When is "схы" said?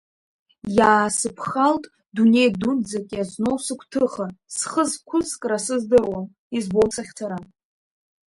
4.55-4.83